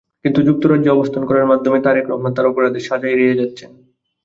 [0.23, 3.71] কিন্তু যুক্তরাজ্যে অবস্থান করার মাধ্যমে তারেক রহমান তাঁর অপরাধের সাজা এড়িয়ে যাচ্ছেন।